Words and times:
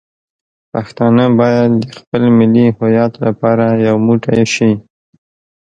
پښتانه 0.71 1.25
باید 1.39 1.69
د 1.81 1.85
خپل 1.97 2.23
ملي 2.37 2.65
هویت 2.77 3.13
لپاره 3.25 3.65
یو 3.85 3.95
موټی 4.07 4.41
شي. 4.53 4.71